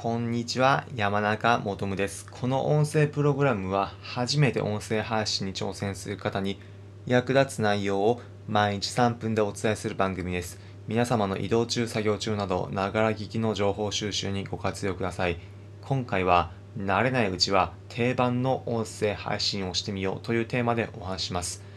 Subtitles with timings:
[0.00, 2.24] こんにちは、山中もとむです。
[2.30, 6.60] この音声プログラムは、初めて音声配信に挑戦する方に
[7.04, 10.60] 役立つ内容を毎日3分でお伝えする番組です。
[10.86, 15.40] 皆様の移動中、作業中など、ながら聞きの情報収集にご活用ください。
[15.82, 21.67] 今回は、慣れないうちは定番の音声配信をしてみようというテーマでお話しします。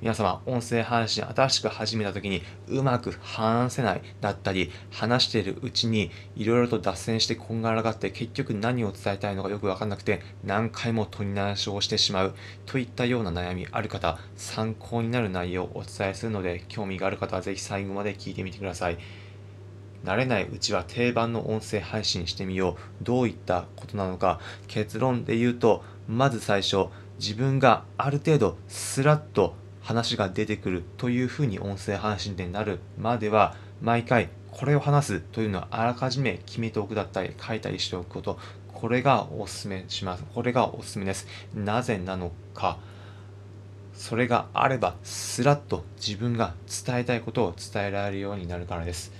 [0.00, 12.34] 皆様、音声配信新しく始めた時にうまく話せないだったり、話しているうちにいろいろと脱線してこんがらがって結局何を伝えたいのかよくわかんなくて何回も取り直しをしてしまう
[12.64, 18.98] といったような悩みある方、参考になる内容をお伝えするので興味がある方はぜひ最後まで聞いてみてください。
[20.04, 23.04] 慣れないうちは定番の音声配信してみよう。
[23.04, 24.38] どういったことなのか。
[24.68, 26.86] 結論で言うと、まず最初、
[27.18, 29.56] 自分がある程度スラッと
[29.88, 38.38] 話が出てくるというふうに音声配信でなるまでは、毎回これを話すというのはあらかじめ決めておくだったり、書いたりしておくこと、
[38.74, 40.24] これがおすすめします。
[40.34, 41.26] これがおすすめです。
[41.54, 42.76] なぜなのか。
[43.94, 46.52] それがあれば、スラッと自分が
[46.86, 49.10] 伝えたいことを伝えられるようになるからです。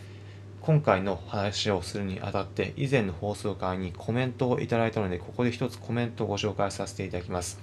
[0.61, 7.59] 今回の話をするにあたって以前の放送回にコメントをいただいたのでここで一つコメントをご紹介させていただきます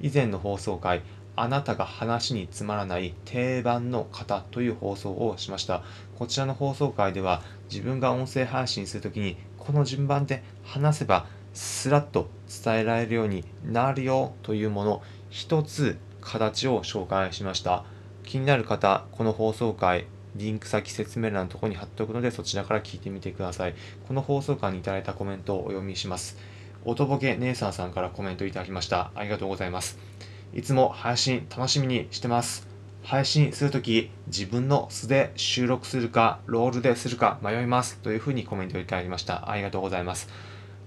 [0.00, 1.02] 以前の放送回
[1.36, 5.82] あなたが話につまらない定番の方という放送をしました
[6.18, 12.28] こちらの放送回では自分が音声配信するときにこの順番で話せばスラッと
[12.64, 17.84] 伝えられるようになるよというもの一つ形を紹介しました
[18.24, 20.06] 気になる方この放送回
[20.36, 23.74] リンク先説明欄のところに貼っておくのでそちらから聞いてみてください。
[24.06, 26.38] この放送回にいただいたコメントをお読みします。
[26.84, 29.10] おとぼけ姉さんさんからコメントいただきました。
[29.14, 30.09] ありがとうございます。
[30.52, 32.66] いつも配信楽しみにしてます。
[33.02, 39.50] 配信するとき自分の素で収録するかロールでするか迷いますというふうにコメントをいただきました。
[39.50, 40.28] ありがとうございます。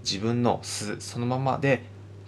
[0.04, 1.84] 自分の素そのままで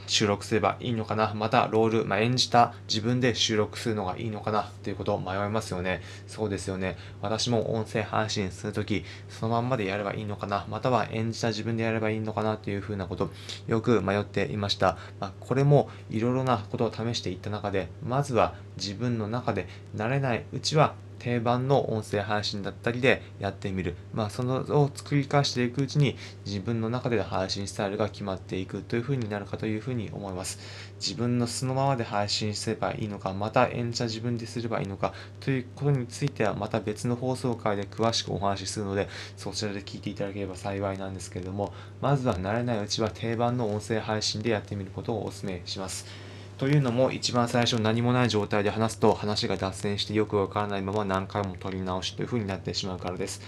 [0.08, 1.34] 収録すればいいのかな？
[1.34, 4.70] またロール、まあ、演じた自分で収録するのがいいのかな？
[4.84, 6.02] ということを迷いますよね。
[6.28, 6.98] そうですよね。
[7.22, 10.66] 私も音声配信するとき、そのまんまでやればいいのかな？
[10.70, 12.58] または演じた自分でやればいいのかな？
[12.58, 13.32] というふうなこと、
[13.68, 14.98] よく迷っていました。
[15.20, 23.96] まあ、これもいろいろなことを試していった中で、まずは自分の中で慣れないうちは定番の音声配信だったりでやってみる。
[24.14, 26.16] まあ、そのを作り返していくうちに
[26.46, 30.60] 自分の中で配信スタイルが決まっていくというふうになるかというふうに思います。
[31.00, 46.25] 自分の素のままで配信すればいいのか、また演者自分ですればいいのかということについてはまた別の放送回で詳しくお話しするので、そちらで聞いていただければ幸いなんですけれども、まずは慣れないうちは定番の音声配信でやってみることをお勧めします。
[46.58, 53.42] というのも一番最初何もない状態で話すと話が脱線してよくわからないまま何回も取り直しという風になってしまうからです。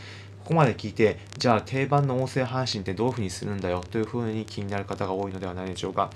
[0.43, 6.09] ここまで聞いて、じゃあ定番の音声配信ってどういう風にするんだよという風に気になる方が多いのではないでしょうか。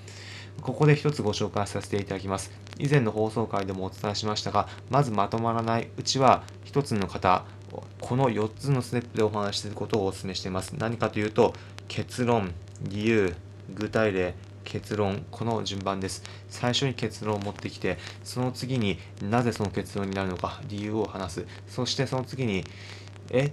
[0.62, 2.52] ここで一つご紹介させていただきます。
[2.78, 7.46] 以前の放送回でもお伝えしましたが、まずまとまらないうちは一つの方、
[8.02, 10.76] この4つのステップでお話しすることをお勧めしています。
[10.78, 11.54] 何かというと、
[11.88, 12.54] 結論、
[12.84, 13.34] 理由、
[13.74, 16.24] 具体例、結論この順番です。
[16.50, 21.46] 最初に結論を持ってきてその次になぜその結論になるのか理由を話す。
[21.68, 22.64] そしてその次に
[23.30, 23.52] え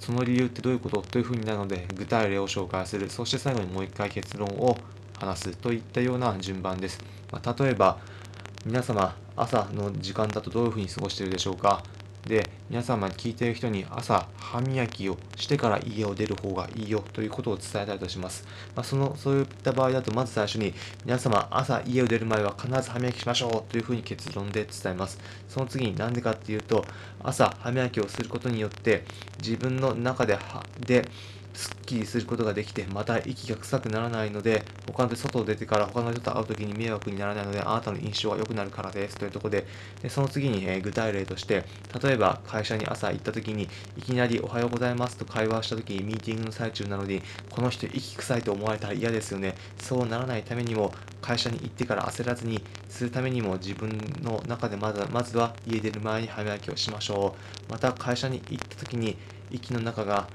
[0.00, 3.10] その理由ってどういうことというふうになるので具体例を紹介する。
[3.10, 4.76] そして最後にもう一回結論を
[5.18, 5.56] 話す。
[5.56, 7.00] といったような順番です、
[7.32, 7.98] まあ、例えば
[8.64, 11.82] 皆様朝の時間だとどういうふうに過ごしているでしょうか。
[12.26, 20.74] で皆様聞いている人に朝歯磨きをしてから家を出る方がいいよということを伝えたいとします、まあ、そのそういった場合だとまず最初に
[21.04, 25.18] 皆様朝家を出る前は必ず歯磨きしましょうというふうに結論で伝えます。
[25.48, 26.84] その次に何でかっていうと
[27.22, 29.04] 朝歯磨きをすることによって
[29.38, 30.38] 自分の中で
[30.80, 31.08] で
[31.58, 39.66] すっきりすることができて、また息が臭くならないので、他の外を出てから他の人と会う時に迷惑にならないので、あなたの印象が良くなるからですというところで、
[40.00, 41.64] でその次に、え、具体例として、
[42.00, 49.56] 例えば会社に朝行った時に、いきなりおはようございますと会話した時にミーティングの最中なのに、この人息臭いと思われたら嫌ですよね。
[49.78, 53.90] そうならないためにも、会社に行ってから焦らずにするためにも自分
[54.22, 57.34] の中でまずまずは家出る前に歯磨きをしましょ
[57.68, 57.72] う。
[57.72, 59.18] また会社に行った時に
[59.50, 60.28] 息の中が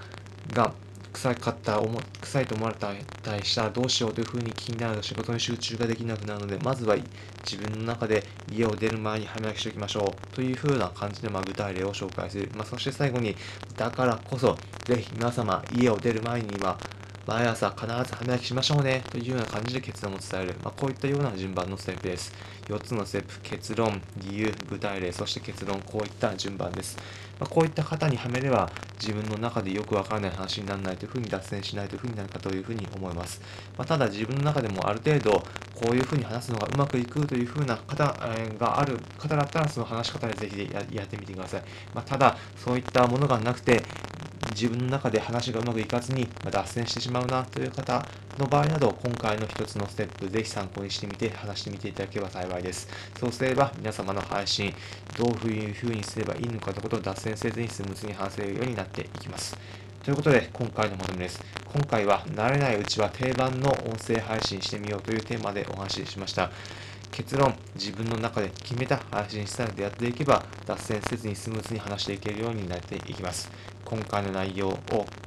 [0.52, 0.74] が
[1.14, 1.80] 臭かった
[2.22, 2.92] 臭いと思われた
[3.38, 6.96] りしたらどうしようというふうに気になると仕事に集中ができなくなるのでまずは
[7.44, 10.36] 自分の中で家を出る前に歯磨きしておきましょう。
[10.36, 13.36] というふうな感じでまあ具体例を紹介する、まあ、そして最後に
[13.78, 16.78] だからこそぜひ皆様家を出る前には
[17.26, 22.34] 毎朝必ず歯磨きしましょうねというような感じで結論を伝える、まあ、こういったような順番のステップです。
[22.68, 26.98] 4つのステップ、結論、理由、具体例、そして結論、こういった順番です。
[27.40, 33.42] まあ、こういった方にはめれば、自分の中でよくわからない話にならないというふうに脱線しないというふうになるかというふうに思います。
[33.78, 35.32] まあ、ただ、自分の中でもある程度、
[35.76, 38.04] こういうふうに話すのがうまくいくというふうな方
[38.60, 41.64] がある方だったら、その話し方でぜひやってみてください。
[41.94, 43.84] まあ、ただ、そういったものがなくて、
[44.52, 48.06] 自分の中で話がうまくいかずに脱線してしまうなという方
[48.38, 52.88] の場合など、今回の一つのステップ、ぜひ参考にしてみて話してみていただければ幸いです。
[53.20, 54.74] そうすれば、皆様の配信、
[55.18, 59.58] どういうふうにすればいいのかということを脱線せずにスムーズに話せるようになっていきます。
[60.04, 61.42] ということで、今回のまとめです。
[61.74, 66.52] 今回は、慣れないうちは定番の音声配信してみようというテーマでお話ししました。
[67.12, 73.52] 結論、自分の中で決めた配信スタイルでやっていけば、脱線せずにスムーズに話していけるようになっていきます。
[73.94, 74.76] 今回の内容をお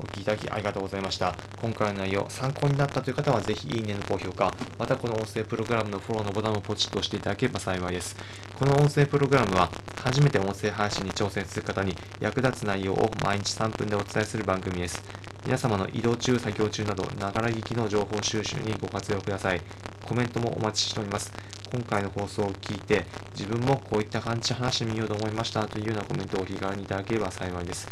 [0.06, 1.36] 聞きいただきありがとうございました。
[1.62, 8.16] 今回の内容、参考になったという方はぜひいいねの高評価、またこの音声プログラムのフォローのボタンをポチッと押していただければ幸いです。
[8.58, 9.70] この音声プログラムは、
[10.02, 15.00] 初めて音声配信に挑戦する方に役立つ内容を毎日3分でお伝えする番組です。
[15.44, 19.60] 皆様の移動中、作業中など、ながら聞きの情報収集にご活用ください。
[20.04, 21.32] コメントもお待ちしております。
[21.70, 27.86] 今回の放送を聞いて、自分もこういった感じで話してみようと思いましたというようなコメントをお気軽にいただければ幸いです。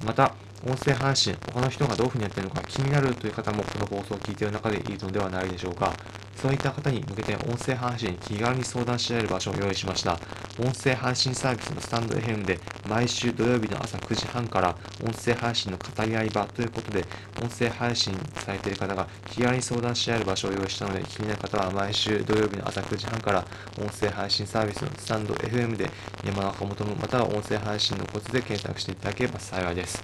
[0.00, 5.98] また、音声配信、他の人がどういうふうにやってるのか気になるという方もこの放送を聞いている中でいるのではないでしょうか。
[6.36, 10.18] そういった方に向けて音声配信に気軽に相談し合える場所を用意しました。
[10.58, 17.04] 音声配信サービスのスタンド FM で毎週土曜日の朝9時半から音声配信の語り合い場ということで
[17.40, 23.46] 音声配信されている方が気軽に相談し合える場所を用意したので気になる方は毎週土曜日の朝9時半から
[23.80, 25.90] 音声配信サービスのスタンド FM で
[26.24, 30.02] 山中元のまたは音声配信のコツで検索していただければ幸いです。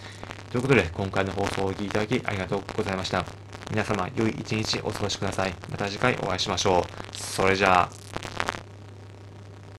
[0.50, 3.24] ということで今回の放送をお聴きいただきありがとうございました。
[3.70, 5.54] 皆様、良い一日お過ごしください。
[5.70, 7.16] また次回お会いしましょう。
[7.16, 8.07] それじゃあ。